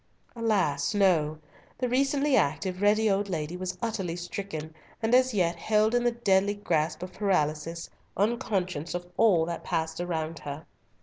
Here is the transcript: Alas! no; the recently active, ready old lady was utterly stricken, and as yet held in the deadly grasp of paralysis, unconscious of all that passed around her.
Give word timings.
Alas! 0.35 0.95
no; 0.95 1.37
the 1.77 1.87
recently 1.87 2.35
active, 2.35 2.81
ready 2.81 3.07
old 3.07 3.29
lady 3.29 3.55
was 3.55 3.77
utterly 3.83 4.15
stricken, 4.15 4.73
and 4.99 5.13
as 5.13 5.31
yet 5.31 5.55
held 5.55 5.93
in 5.93 6.03
the 6.03 6.11
deadly 6.11 6.55
grasp 6.55 7.03
of 7.03 7.13
paralysis, 7.13 7.87
unconscious 8.17 8.95
of 8.95 9.05
all 9.15 9.45
that 9.45 9.63
passed 9.63 10.01
around 10.01 10.39
her. 10.39 10.65